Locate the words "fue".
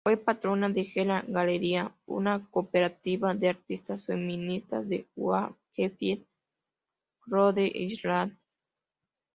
0.03-0.17